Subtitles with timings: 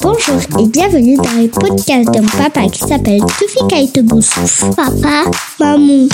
[0.00, 4.40] Bonjour et bienvenue dans le podcast d'un papa qui s'appelle Tufika Iteboussou.
[4.74, 5.30] Papa,
[5.60, 6.08] maman.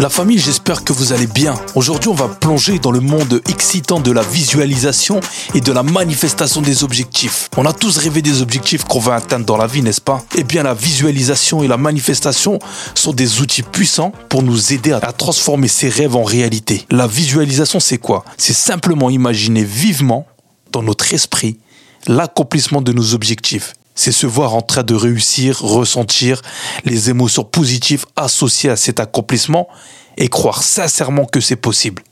[0.00, 1.54] La famille, j'espère que vous allez bien.
[1.76, 5.20] Aujourd'hui, on va plonger dans le monde excitant de la visualisation
[5.54, 7.48] et de la manifestation des objectifs.
[7.56, 10.24] On a tous rêvé des objectifs qu'on va atteindre dans la vie, n'est-ce pas?
[10.36, 12.58] Eh bien, la visualisation et la manifestation
[12.96, 16.86] sont des outils puissants pour nous aider à transformer ces rêves en réalité.
[16.90, 18.24] La visualisation, c'est quoi?
[18.36, 20.26] C'est simplement imaginer vivement
[20.72, 21.58] dans notre esprit
[22.06, 23.74] l'accomplissement de nos objectifs.
[23.94, 26.40] C'est se voir en train de réussir, ressentir
[26.84, 29.68] les émotions positives associées à cet accomplissement
[30.16, 32.02] et croire sincèrement que c'est possible.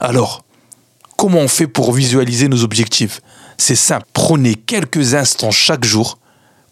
[0.00, 0.44] Alors,
[1.16, 3.20] comment on fait pour visualiser nos objectifs?
[3.56, 4.06] C'est simple.
[4.12, 6.18] Prenez quelques instants chaque jour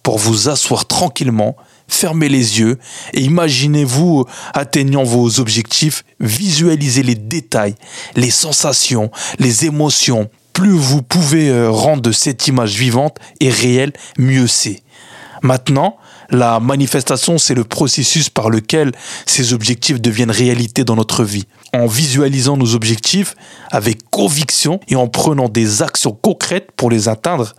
[0.02, 1.56] pour vous asseoir tranquillement,
[1.88, 2.78] fermez les yeux
[3.12, 7.74] et imaginez-vous atteignant vos objectifs, visualisez les détails,
[8.14, 14.46] les sensations, les émotions, plus vous pouvez euh, rendre cette image vivante et réelle, mieux
[14.46, 14.82] c'est.
[15.42, 15.98] Maintenant,
[16.30, 18.92] la manifestation, c'est le processus par lequel
[19.26, 21.44] ces objectifs deviennent réalité dans notre vie.
[21.74, 23.34] En visualisant nos objectifs
[23.70, 27.54] avec conviction et en prenant des actions concrètes pour les atteindre,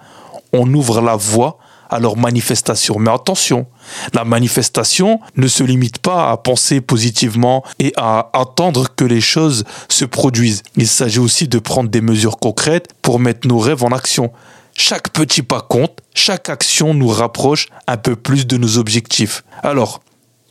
[0.52, 3.00] on ouvre la voie à leur manifestation.
[3.00, 3.66] Mais attention,
[4.14, 9.64] la manifestation ne se limite pas à penser positivement et à attendre que les choses
[9.90, 10.64] se produisent.
[10.76, 14.32] Il s'agit aussi de prendre des mesures concrètes pour mettre nos rêves en action.
[14.76, 19.44] Chaque petit pas compte, chaque action nous rapproche un peu plus de nos objectifs.
[19.64, 20.02] Alors,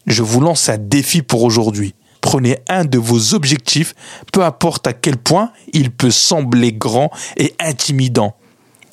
[0.06, 1.94] je vous lance un défi pour aujourd'hui.
[2.20, 3.94] Prenez un de vos objectifs,
[4.32, 8.34] peu importe à quel point il peut sembler grand et intimidant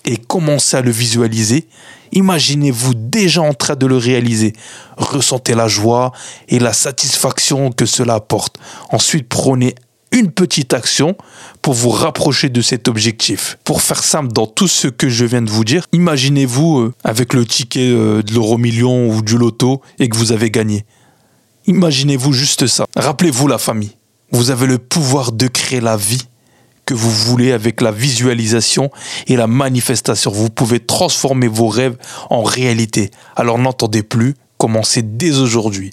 [0.06, 1.68] et commencez à le visualiser,
[2.12, 4.54] imaginez-vous déjà en train de le réaliser.
[4.98, 6.12] Ressentez la joie
[6.50, 8.58] et la satisfaction que cela apporte.
[8.92, 9.76] Ensuite, prenez
[10.14, 11.18] une petite action
[11.62, 13.58] pour vous rapprocher de cet objectif.
[13.64, 17.34] Pour faire simple dans tout ce que je viens de vous dire, imaginez-vous euh, avec
[17.34, 20.86] le ticket euh, de l'euro million ou du loto et que vous avez gagné.
[21.66, 22.86] Imaginez-vous juste ça.
[22.96, 23.97] Rappelez-vous la famille.
[24.31, 26.28] Vous avez le pouvoir de créer la vie
[26.85, 28.89] que vous voulez avec la visualisation
[29.27, 30.31] et la manifestation.
[30.31, 31.97] Vous pouvez transformer vos rêves
[32.29, 33.11] en réalité.
[33.35, 35.91] Alors n'entendez plus, commencez dès aujourd'hui.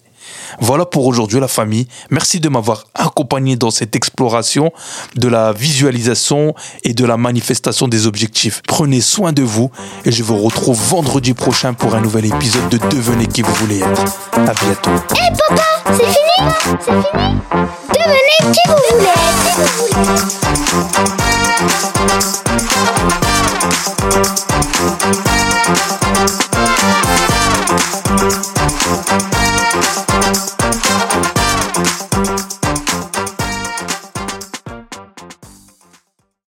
[0.61, 1.89] Voilà pour aujourd'hui la famille.
[2.11, 4.71] Merci de m'avoir accompagné dans cette exploration
[5.17, 8.63] de la visualisation et de la manifestation des objectifs.
[8.67, 9.71] Prenez soin de vous
[10.05, 13.79] et je vous retrouve vendredi prochain pour un nouvel épisode de Devenez qui vous voulez
[13.79, 14.05] être.
[14.33, 14.91] À bientôt.
[15.15, 16.51] Hé papa, c'est fini?
[16.81, 17.35] C'est fini?
[17.89, 20.60] Devenez qui vous voulez être